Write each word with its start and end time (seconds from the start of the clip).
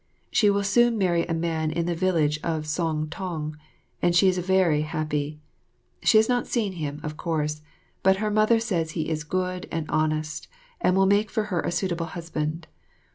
She 0.31 0.49
will 0.49 0.63
soon 0.63 0.97
marry 0.97 1.27
a 1.27 1.33
man 1.35 1.69
in 1.69 1.85
the 1.85 1.93
village 1.93 2.39
of 2.43 2.63
Soong 2.63 3.11
tong, 3.11 3.59
and 4.01 4.15
she 4.15 4.27
is 4.27 4.39
very 4.39 4.81
happy. 4.81 5.37
She 6.01 6.17
has 6.17 6.27
not 6.27 6.47
seen 6.47 6.73
him, 6.73 6.99
of 7.03 7.17
course, 7.17 7.61
but 8.01 8.15
her 8.17 8.31
mother 8.31 8.59
says 8.59 8.93
he 8.97 9.09
is 9.11 9.23
good 9.23 9.67
and 9.71 9.87
honest 9.91 10.47
and 10.81 10.95
will 10.95 11.05
make 11.05 11.29
for 11.29 11.43
her 11.53 11.61
a 11.61 11.71
suitable 11.71 12.07
husband. 12.07 12.65